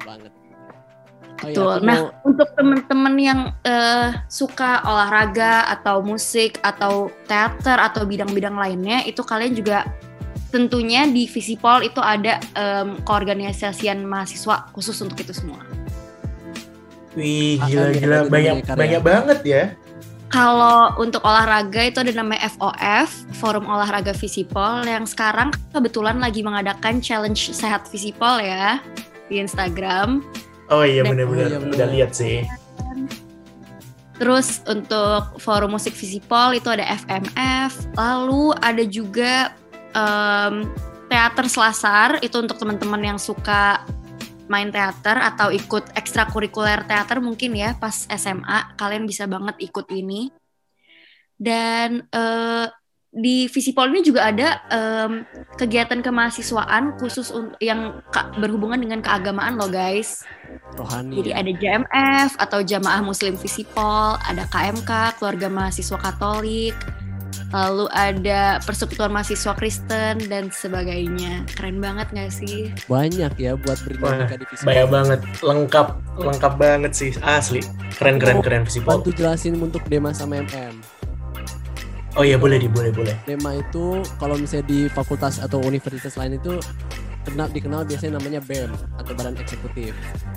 [0.04, 0.43] banget.
[1.44, 1.74] Oh iya, Betul.
[1.84, 9.04] Nah, mau- untuk teman-teman yang eh, suka olahraga atau musik atau teater atau bidang-bidang lainnya,
[9.04, 9.84] itu kalian juga
[10.48, 15.58] tentunya di Visipol itu ada em, keorganisasian mahasiswa khusus untuk itu semua.
[17.18, 19.64] Wih, gila-gila banyak banyak banget ya.
[20.30, 26.98] Kalau untuk olahraga itu ada namanya FOF, Forum Olahraga Visipol, yang sekarang kebetulan lagi mengadakan
[26.98, 28.82] challenge sehat Visipol ya
[29.30, 30.26] di Instagram.
[30.72, 31.74] Oh iya benar-benar Oh iya, benar.
[31.76, 32.44] udah lihat sih.
[34.14, 39.50] Terus untuk forum musik Visipol itu ada FMF, lalu ada juga
[39.90, 40.70] em,
[41.10, 43.82] teater Selasar itu untuk teman-teman yang suka
[44.46, 50.30] main teater atau ikut ekstrakurikuler teater mungkin ya pas SMA kalian bisa banget ikut ini.
[51.34, 52.66] Dan eh,
[53.14, 55.22] di Visipol ini juga ada em,
[55.54, 57.30] kegiatan kemahasiswaan khusus
[57.62, 58.02] yang
[58.42, 60.26] berhubungan dengan keagamaan loh guys.
[60.74, 61.22] rohani.
[61.22, 61.36] Jadi ya.
[61.38, 66.74] ada JMF atau Jamaah Muslim Visipol, ada KMK, Keluarga Mahasiswa Katolik,
[67.54, 71.46] lalu ada Persekutuan Mahasiswa Kristen dan sebagainya.
[71.54, 72.74] Keren banget gak sih?
[72.90, 74.66] banyak ya buat berdinamika di Visipol.
[74.66, 75.86] Banyak banget, lengkap,
[76.18, 77.62] lengkap banget sih asli.
[77.94, 78.98] Keren keren keren Visipol.
[78.98, 80.93] Bantu jelasin untuk Dema sama MM.
[82.14, 83.14] Oh iya boleh di boleh boleh.
[83.26, 86.62] Dema itu kalau misalnya di fakultas atau universitas lain itu
[87.24, 89.90] kenal dikenal biasanya namanya BEM atau Badan Eksekutif.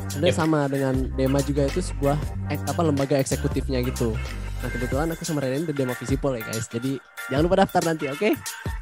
[0.10, 0.42] Sebenarnya Yep.
[0.42, 2.18] sama dengan Dema juga itu sebuah
[2.50, 4.18] ek, apa lembaga eksekutifnya gitu.
[4.58, 6.66] Nah kebetulan aku sama Renen di Dema Visipol ya guys.
[6.66, 6.98] Jadi
[7.30, 8.30] jangan lupa daftar nanti, oke?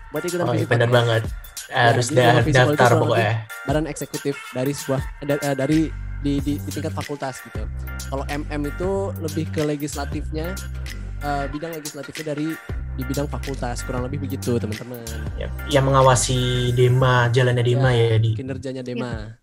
[0.09, 1.21] Buat ikutan Oh, iya, benar banget.
[1.67, 3.33] Harus dah Dema Visipol itu daftar pokoknya.
[3.65, 5.79] Badan eksekutif dari sebuah eh, da- eh, dari
[6.23, 7.67] di, di, di tingkat fakultas gitu.
[8.07, 10.55] Kalau MM itu lebih ke legislatifnya
[11.19, 12.55] eh, bidang legislatifnya dari
[12.95, 15.03] di bidang fakultas kurang lebih begitu teman-teman.
[15.35, 18.31] Ya, yang mengawasi Dema, jalannya Dema ya, di.
[18.35, 19.35] kinerjanya Dema.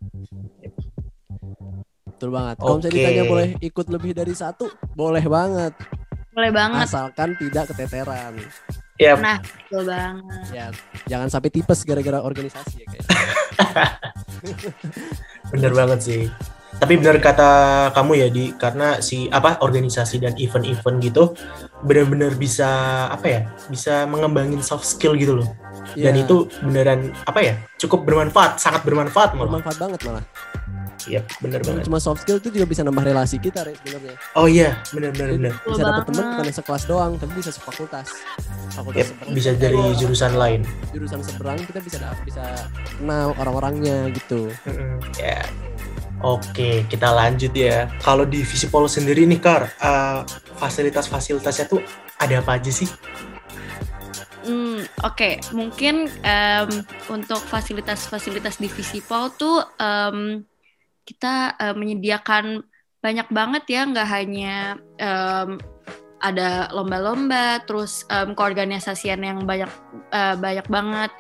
[2.08, 2.56] Betul banget.
[2.56, 5.72] Kalau misalnya ditanya boleh ikut lebih dari satu, boleh banget.
[6.32, 6.86] Boleh banget.
[6.88, 8.40] Asalkan tidak keteteran.
[8.96, 10.44] Ya, Nah, betul banget.
[10.54, 10.66] Ya,
[11.10, 13.06] jangan sampai tipes gara-gara organisasi ya guys.
[15.52, 16.22] bener banget sih.
[16.78, 17.50] Tapi bener kata
[17.92, 21.24] kamu ya di karena si apa organisasi dan event-event gitu
[21.82, 22.68] benar-benar bisa
[23.08, 25.48] apa ya bisa mengembangin soft skill gitu loh.
[25.92, 29.50] Dan Ya, itu beneran apa ya cukup bermanfaat, sangat bermanfaat malah.
[29.50, 30.24] bermanfaat banget malah.
[31.02, 31.82] Iya bener banget.
[31.82, 34.14] Cuma soft skill itu juga bisa nambah relasi kita Re, sebenarnya.
[34.32, 35.52] Oh iya bener bener bener.
[35.60, 36.38] Bisa dapet teman banget.
[36.38, 38.06] bukan sekelas doang, tapi bisa sefakultas.
[38.70, 40.60] Fakultas Yep, seberang, bisa dari jurusan lain.
[40.94, 42.44] jurusan seberang kita bisa bisa
[42.94, 44.46] kenal orang-orangnya gitu.
[44.62, 45.42] Mm-mm, Ya.
[46.20, 47.88] Oke, kita lanjut ya.
[48.04, 50.20] Kalau di Visipol sendiri nih, Kar, eh,
[50.60, 51.80] fasilitas-fasilitasnya tuh
[52.20, 52.86] ada apa aja sih?
[54.42, 55.38] Hmm, oke.
[55.54, 56.70] Mungkin em,
[57.10, 60.42] untuk fasilitas-fasilitas di Visipol tuh em,
[61.06, 62.62] kita em, menyediakan
[63.02, 65.58] banyak banget ya, nggak hanya em,
[66.22, 69.70] ada lomba-lomba, terus em, keorganisasian yang banyak
[70.10, 71.10] eh, banyak banget.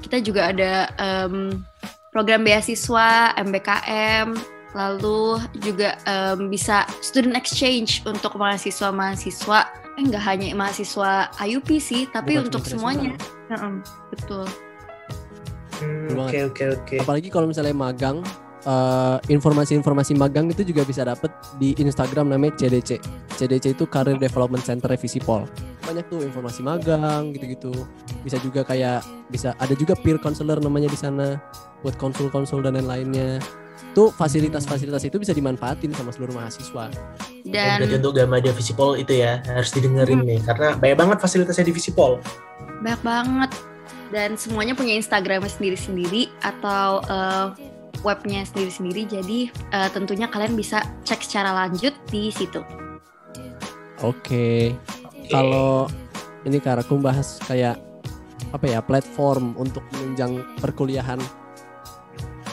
[0.00, 1.64] Kita juga ada em,
[2.10, 4.34] program beasiswa, MBKM,
[4.74, 9.60] lalu juga em, bisa student exchange untuk mahasiswa-mahasiswa.
[9.98, 13.14] Eh, nggak hanya mahasiswa IUP sih, tapi Bukan untuk semuanya.
[13.50, 13.72] Heeh,
[14.14, 14.46] betul.
[15.80, 16.96] Hmm, Oke, oke, oke.
[17.00, 18.20] Apalagi kalau misalnya magang,
[18.62, 23.00] eh, informasi-informasi magang itu juga bisa dapet di Instagram namanya CDC.
[23.34, 25.48] CDC itu Career Development Center Visipol.
[25.84, 27.72] Banyak tuh informasi magang gitu-gitu.
[28.22, 31.40] Bisa juga kayak bisa ada juga peer counselor namanya di sana
[31.80, 33.40] buat konsul-konsul dan lain-lainnya.
[33.96, 36.92] Tuh fasilitas-fasilitas itu bisa dimanfaatin sama seluruh mahasiswa.
[37.48, 41.74] Dan Berarti untuk Gamada Visipol itu ya harus didengerin nih karena banyak banget fasilitasnya di
[41.74, 42.20] Visipol.
[42.84, 43.50] banyak banget.
[44.10, 47.46] Dan semuanya punya Instagramnya sendiri-sendiri atau eh,
[48.04, 49.06] webnya sendiri-sendiri.
[49.08, 52.60] Jadi eh, tentunya kalian bisa cek secara lanjut di situ.
[54.00, 54.76] Oke.
[55.30, 55.86] Kalau
[56.42, 57.78] ini karena aku bahas kayak
[58.50, 61.20] apa ya platform untuk menunjang perkuliahan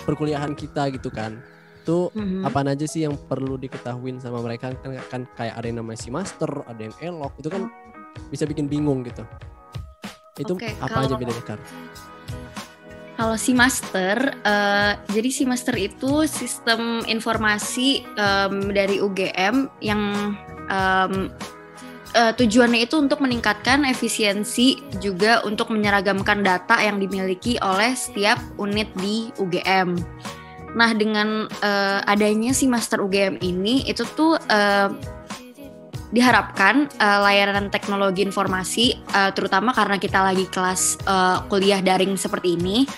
[0.06, 1.42] perkuliahan kita gitu kan.
[1.84, 2.44] Itu Mhm.
[2.44, 6.12] apa aja sih yang perlu diketahuin sama mereka kan, kan kayak ada yang namanya si
[6.12, 7.72] master, ada yang elok itu kan
[8.30, 9.24] bisa bikin bingung gitu.
[10.38, 11.60] Itu Oke, apa aja kalau- bedanya Kar?
[13.18, 20.38] Kalau si master, eh, jadi si master itu sistem informasi em, dari UGM yang
[20.70, 21.34] em,
[22.18, 28.90] eh, tujuannya itu untuk meningkatkan efisiensi juga untuk menyeragamkan data yang dimiliki oleh setiap unit
[28.98, 29.94] di UGM.
[30.74, 34.90] Nah dengan eh, adanya si master UGM ini itu tuh eh,
[36.10, 42.58] diharapkan eh, layanan teknologi informasi eh, terutama karena kita lagi kelas eh, kuliah daring seperti
[42.58, 42.90] ini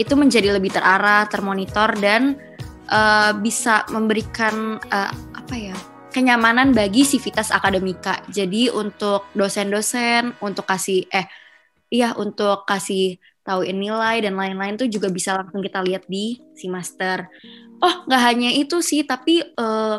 [0.00, 2.40] itu menjadi lebih terarah, termonitor dan
[2.88, 5.76] eh, bisa memberikan eh, apa ya
[6.12, 8.20] kenyamanan bagi sivitas akademika.
[8.28, 11.26] Jadi untuk dosen-dosen untuk kasih eh
[11.88, 16.70] iya untuk kasih tauin nilai dan lain-lain tuh juga bisa langsung kita lihat di si
[16.70, 17.26] master.
[17.82, 19.96] Oh nggak hanya itu sih tapi eh,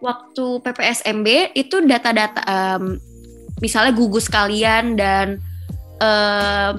[0.00, 2.98] waktu PPSMB itu data-data em,
[3.60, 5.38] misalnya gugus kalian dan
[6.02, 6.74] em,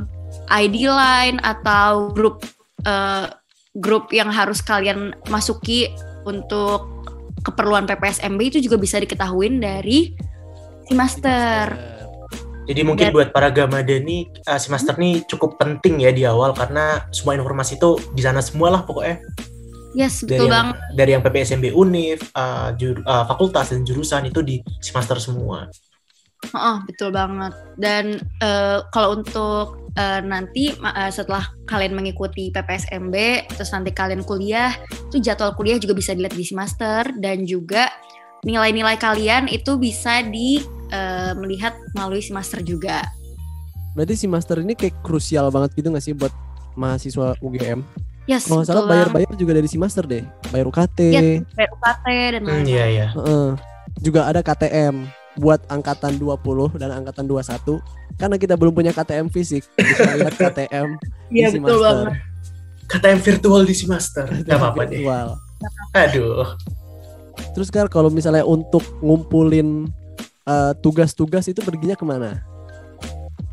[0.51, 2.43] ID line atau grup
[2.83, 3.31] eh,
[3.71, 5.87] grup yang harus kalian masuki
[6.27, 7.00] untuk
[7.41, 10.13] keperluan PPSMB itu juga bisa diketahuin dari
[10.85, 11.73] si master.
[12.61, 16.23] Jadi mungkin Dan- buat para Gamada nih eh, si master nih cukup penting ya di
[16.23, 19.17] awal karena semua informasi itu di sana semua lah pokoknya
[19.91, 20.75] Yes, dari betul yang, banget.
[20.95, 25.67] dari yang PPSMB Univ, eh, jur- eh, fakultas dan jurusan itu di si master semua.
[26.41, 27.53] Heeh, betul banget.
[27.77, 33.15] Dan eh, kalau untuk eh, nanti eh, setelah kalian mengikuti PPSMB,
[33.53, 34.73] terus nanti kalian kuliah,
[35.07, 37.93] itu jadwal kuliah juga bisa dilihat di semester dan juga
[38.41, 43.05] nilai-nilai kalian itu bisa di eh, melihat melalui semester juga.
[43.93, 46.31] Berarti si master ini kayak krusial banget gitu gak sih buat
[46.73, 47.83] mahasiswa UGM?
[48.29, 50.23] Yes, Kalau nggak salah bayar-bayar juga dari si master deh.
[50.53, 50.99] Bayar UKT.
[51.11, 51.43] Yes.
[51.51, 52.65] Bayar UKT dan Hmm, lain-lain.
[52.69, 53.07] iya iya.
[53.11, 53.47] Heeh.
[53.99, 54.95] Juga ada KTM
[55.39, 57.79] buat angkatan 20 dan angkatan 21
[58.19, 60.99] karena kita belum punya KTM fisik bisa lihat KTM
[61.31, 62.19] Iya, betul banget.
[62.91, 64.27] KTM virtual di semester.
[64.43, 64.99] Gak apa-apa deh.
[65.95, 66.43] Aduh.
[67.55, 69.87] Terus kan kalau misalnya untuk ngumpulin
[70.43, 72.43] eh, tugas-tugas itu perginya ke mana?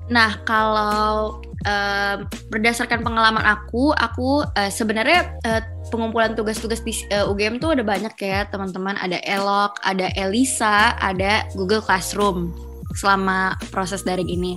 [0.09, 7.61] Nah, kalau em, berdasarkan pengalaman aku, aku eh, sebenarnya eh, pengumpulan tugas-tugas di eh, UGM
[7.61, 8.97] tuh ada banyak ya, teman-teman.
[8.97, 12.57] Ada Elok, ada Elisa, ada Google Classroom
[12.97, 14.57] selama proses daring ini.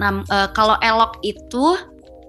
[0.00, 1.76] Nah, eh, kalau Elok itu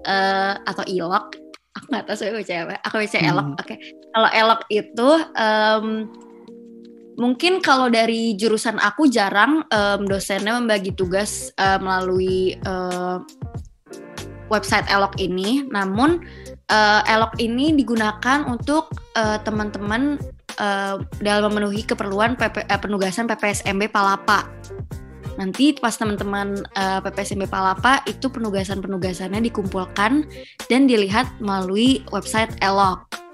[0.04, 1.32] eh, atau Ilok,
[1.72, 2.74] aku nggak tahu saya baca apa.
[2.84, 3.46] Aku baca Elok.
[3.48, 3.60] Hmm.
[3.64, 3.74] Oke.
[4.12, 5.08] Kalau Elok itu
[5.40, 5.86] em,
[7.16, 13.16] mungkin kalau dari jurusan aku jarang em, dosennya membagi tugas eh, melalui eh,
[14.52, 15.66] website Elok ini.
[15.66, 16.22] Namun
[16.70, 20.20] eh, Elok ini digunakan untuk eh, teman-teman
[20.60, 24.46] eh, dalam memenuhi keperluan PP, eh, penugasan PPSMB Palapa.
[25.36, 30.24] Nanti pas teman-teman eh, PPSMB Palapa itu penugasan-penugasannya dikumpulkan
[30.68, 33.25] dan dilihat melalui website Elok.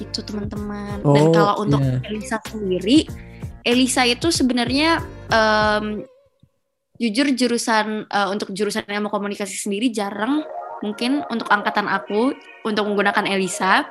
[0.00, 1.04] Itu teman-teman.
[1.04, 2.00] Dan Oh, kalau untuk iya.
[2.08, 3.04] Elisa sendiri,
[3.62, 6.02] Elisa itu sebenarnya em,
[6.96, 10.44] jujur jurusan eh, untuk jurusan ilmu komunikasi sendiri jarang
[10.80, 12.32] mungkin untuk angkatan aku
[12.64, 13.84] untuk menggunakan Elisa.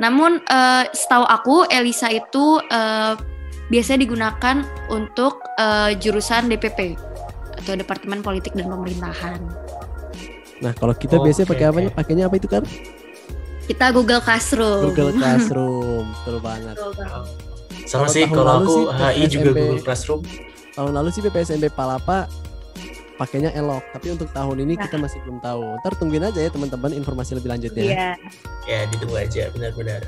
[0.00, 3.14] Namun eh, setahu aku Elisa itu eh,
[3.68, 4.56] biasanya digunakan
[4.88, 6.96] untuk eh, jurusan DPP
[7.60, 9.40] atau Departemen Politik dan Pemerintahan.
[10.62, 11.78] Nah, kalau kita biasanya Oke, pakai apa?
[11.84, 11.90] oke.
[11.92, 12.62] Pakainya apa itu kan?
[13.64, 14.92] Kita Google Classroom.
[14.92, 16.76] Google Classroom, betul banget.
[17.84, 19.60] Sama sih kalau aku sih HI juga PPSMB.
[19.60, 20.20] Google Classroom.
[20.74, 22.26] Tahun lalu sih PPSMB Palapa
[23.14, 25.78] pakainya Elok, tapi untuk tahun ini kita masih belum tahu.
[25.80, 27.84] Ntar tungguin aja ya teman-teman informasi lebih lanjutnya.
[27.86, 28.10] Iya.
[28.66, 30.02] Ya ditunggu aja benar-benar.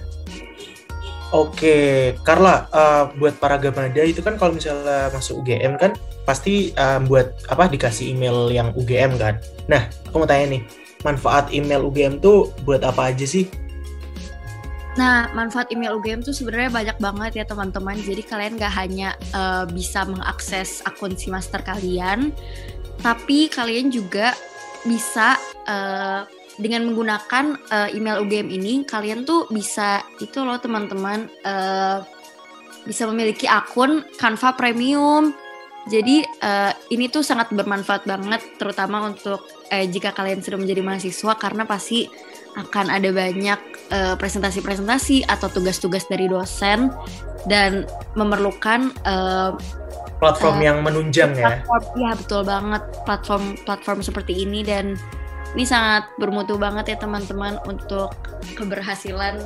[1.35, 5.91] Oke, Carla, eh, buat para gamada itu kan kalau misalnya masuk UGM kan
[6.23, 9.43] pasti eh, buat apa dikasih email yang UGM kan.
[9.67, 10.63] Nah, aku mau tanya nih,
[11.07, 13.47] manfaat email UGM tuh buat apa aja sih?
[14.99, 18.01] Nah, manfaat email UGM tuh sebenarnya banyak banget ya teman-teman.
[18.01, 22.35] Jadi kalian gak hanya eh, bisa mengakses akun Simaster kalian,
[23.05, 24.35] tapi kalian juga
[24.89, 25.39] bisa
[25.69, 32.01] eh, dengan menggunakan eh, email UGM ini, kalian tuh bisa itu loh teman-teman eh,
[32.89, 35.37] bisa memiliki akun Canva Premium.
[35.87, 41.33] Jadi eh, ini tuh sangat bermanfaat banget, terutama untuk eh, jika kalian sudah menjadi mahasiswa
[41.39, 42.11] karena pasti
[42.59, 43.61] akan ada banyak
[43.95, 46.91] eh, presentasi-presentasi atau tugas-tugas dari dosen
[47.47, 47.87] dan
[48.19, 49.53] memerlukan eh,
[50.17, 51.61] Platform Eh, yang menunjang ya.
[51.61, 54.97] platform ya betul banget platform platform seperti ini dan
[55.53, 58.17] ini sangat bermutu banget ya teman-teman untuk
[58.57, 59.45] keberhasilan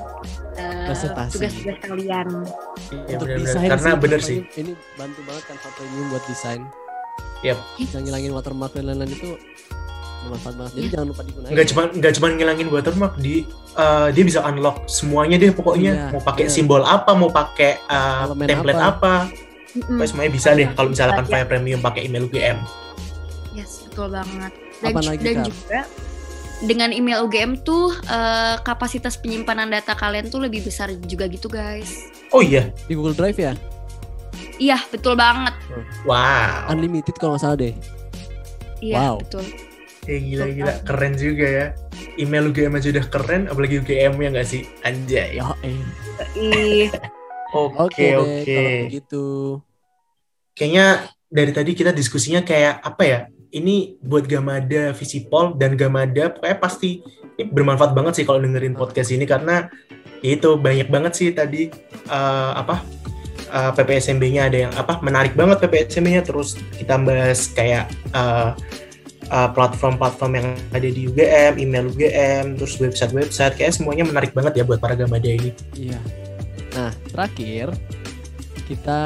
[0.60, 0.86] eh,
[1.32, 2.26] tugas-tugas kalian.
[2.28, 3.38] Iya Untuk benar-benar.
[3.40, 4.38] desain Karena sih, bener sih.
[4.54, 6.62] ini- bantu banget kan Premium buat desain.
[7.40, 7.58] Yap.
[7.74, 9.30] Bisa ngilangin watermark dan lain-lain itu
[10.20, 10.72] bermanfaat banget.
[10.74, 11.50] Jadi jangan lupa digunakan.
[11.50, 13.34] Nggak cuma nggak cuma ngilangin watermark di
[13.72, 15.92] eh, dia bisa unlock semuanya deh pokoknya.
[15.92, 16.54] Iya, mau pakai bener.
[16.54, 17.80] simbol apa, mau pakai
[18.26, 18.92] Elemen template apa.
[18.92, 19.14] apa,
[19.72, 19.96] Mm-mm.
[19.96, 21.30] pokoknya semuanya bisa deh kalau misalkan Iya.
[21.30, 22.58] Fire Premium pakai email UGM.
[23.50, 24.52] Yes, betul banget.
[24.76, 25.78] Dan, Apa ju- lagi, dan juga
[26.60, 32.08] dengan email UGM tuh eh, kapasitas penyimpanan data kalian tuh lebih besar juga gitu guys.
[32.30, 33.52] Oh iya, Di Google Drive ya,
[34.56, 35.56] Iya, betul banget.
[36.04, 36.68] wow.
[36.68, 37.74] unlimited kalau nggak salah deh.
[38.78, 39.16] Iya, Wow.
[39.18, 39.44] betul.
[40.04, 41.66] Ya gila gila keren juga ya.
[42.16, 44.62] Email UGM aja udah keren, apalagi UGM ya nggak sih?
[44.80, 45.36] Anjay.
[45.36, 45.80] Ya, eh.
[46.36, 46.88] Ih,
[47.52, 48.46] Oke oke.
[48.46, 49.24] kalau begitu.
[50.54, 50.86] Kayaknya
[51.26, 53.20] dari tadi kita diskusinya kayak apa ya?
[53.50, 57.02] Ini buat Gamada Visipol dan Gamada pokoknya pasti
[57.40, 59.66] ini bermanfaat banget sih kalau dengerin podcast ini karena
[60.20, 61.72] ya itu banyak banget sih tadi
[62.06, 62.84] eh, apa
[63.50, 68.50] eh, PPSMB-nya ada yang apa menarik banget PPSMB-nya terus kita bahas kayak eh,
[69.26, 74.64] eh, platform-platform yang ada di UGM, email UGM, terus website-website kayak semuanya menarik banget ya
[74.68, 75.50] buat para Gamada ini.
[75.74, 75.98] Iya.
[76.70, 77.74] Nah, terakhir
[78.70, 79.02] kita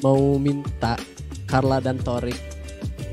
[0.00, 0.96] mau minta
[1.44, 2.55] Carla dan Torik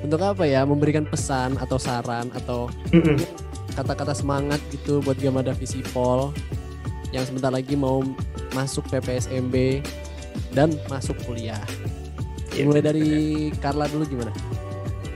[0.03, 2.67] untuk apa ya memberikan pesan atau saran atau
[3.79, 6.35] kata-kata semangat gitu buat Gamada Visipol
[7.15, 8.03] yang sebentar lagi mau
[8.53, 9.81] masuk PPSMB
[10.53, 11.61] dan masuk kuliah.
[12.53, 13.09] Iya, Mulai dari
[13.57, 14.33] Carla dulu gimana?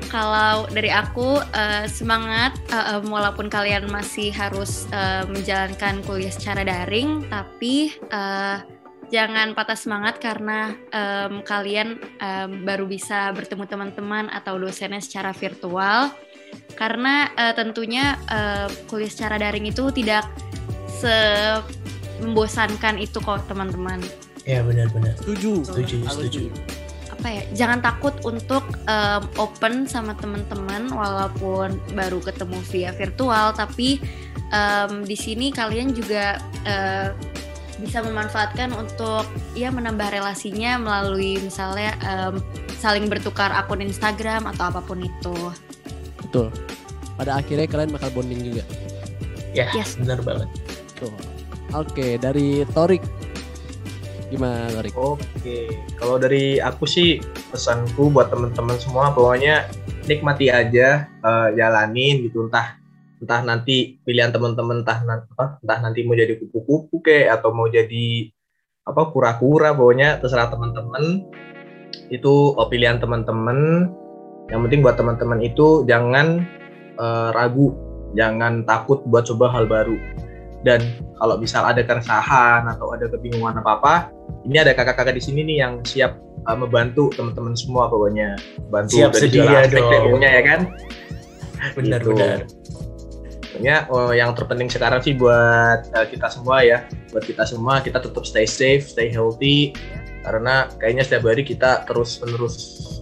[0.07, 7.27] Kalau dari aku eh, semangat em, walaupun kalian masih harus eh, menjalankan kuliah secara daring,
[7.27, 8.57] tapi eh,
[9.08, 16.12] jangan patah semangat karena em, kalian em, baru bisa bertemu teman-teman atau dosennya secara virtual.
[16.76, 20.28] Karena eh, tentunya eh, kuliah secara daring itu tidak
[20.88, 21.16] se
[22.24, 24.01] membosankan itu kok teman-teman.
[24.47, 25.16] Ya benar-benar.
[25.20, 25.64] Setuju.
[25.68, 26.43] Setuju, setuju.
[27.18, 33.97] apa ya jangan takut untuk em, open sama teman-teman walaupun baru ketemu via virtual tapi
[34.53, 37.10] em, di sini kalian juga eh,
[37.78, 42.41] bisa memanfaatkan untuk ya menambah relasinya melalui misalnya em,
[42.78, 45.36] saling bertukar akun Instagram atau apa pun itu.
[46.25, 46.49] Betul.
[47.17, 48.63] Pada akhirnya kalian bakal bonding juga.
[49.53, 49.97] Ya, Yes.
[49.97, 50.49] benar banget.
[50.97, 51.13] Tuh.
[51.73, 53.01] Oke, dari Torik.
[54.30, 54.93] Gimana Torik?
[54.93, 57.17] Oke, kalau dari aku sih
[57.49, 59.65] pesanku buat teman-teman semua pokoknya
[60.05, 62.75] nikmati aja, eh, jalanin gitu entah
[63.18, 68.30] entah nanti pilihan teman-teman entah apa, entah nanti mau jadi kupu-kupu kayak atau mau jadi
[68.88, 71.28] apa kura-kura pokoknya terserah teman-teman
[72.13, 73.91] itu eh, pilihan teman-teman
[74.47, 76.45] yang penting buat teman-teman itu jangan
[76.95, 77.74] eh, ragu
[78.15, 79.97] jangan takut buat coba hal baru
[80.65, 80.82] dan
[81.22, 83.95] kalau misal ada keresahan atau ada kebingungan apa apa
[84.47, 86.18] ini ada kakak-kakak di sini nih yang siap
[86.49, 88.39] uh, membantu teman-teman semua pokoknya
[88.74, 90.22] bantu Siap dari sedia dong.
[90.24, 90.59] ya kan
[91.74, 92.13] Benar Gitu.
[92.13, 92.39] benar.
[93.58, 97.97] Pokoknya oh, yang terpenting sekarang sih buat uh, kita semua ya buat kita semua kita
[97.97, 99.74] tetap stay safe stay healthy
[100.22, 102.55] karena kayaknya setiap hari kita terus menerus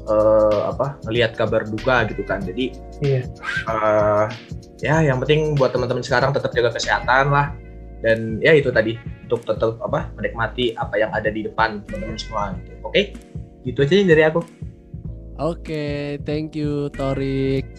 [0.08, 2.72] uh, apa melihat kabar duka gitu kan jadi
[3.04, 3.28] Iya.
[3.68, 4.32] uh,
[4.80, 7.52] ya yang penting buat teman-teman sekarang tetap jaga kesehatan lah
[8.00, 8.96] dan ya itu tadi
[9.28, 12.80] untuk tetap apa menikmati apa yang ada di depan teman-teman semua gitu.
[12.88, 13.02] oke
[13.68, 14.40] gitu aja dari aku
[15.36, 17.75] Oke, thank you Torik.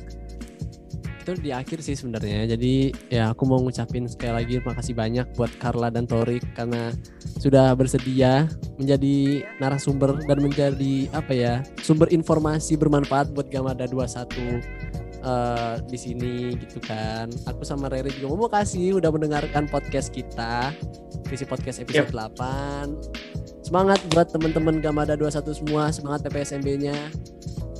[1.26, 2.54] Itu di akhir sih sebenarnya.
[2.54, 6.94] Jadi ya aku mau ngucapin sekali lagi makasih banyak buat Carla dan Torik karena
[7.42, 8.46] sudah bersedia
[8.78, 14.06] menjadi narasumber dan menjadi apa ya sumber informasi bermanfaat buat Gamada 21
[15.26, 17.26] eh, di sini gitu kan.
[17.50, 20.70] Aku sama Rere juga mau kasih udah mendengarkan podcast kita,
[21.26, 23.66] visi podcast episode 8.
[23.66, 26.94] Semangat buat teman-teman Gamada 21 semua, semangat PPSMB-nya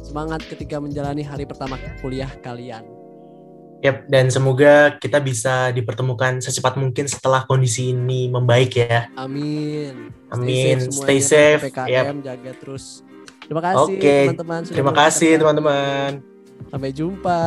[0.02, 2.95] semangat ketika menjalani hari pertama kuliah kalian.
[3.84, 9.12] Yap, dan semoga kita bisa dipertemukan secepat mungkin setelah kondisi ini membaik ya.
[9.20, 10.10] Amin.
[10.32, 10.88] Amin.
[10.88, 11.68] semuanya, Stay safe.
[11.68, 12.04] PPKM Yap.
[12.24, 13.04] jaga terus.
[13.46, 14.60] Terima kasih teman-teman.
[14.64, 16.10] sudah Terima kasih teman-teman.
[16.72, 17.40] Sampai jumpa.